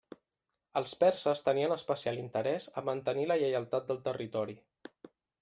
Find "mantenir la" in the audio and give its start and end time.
2.89-3.39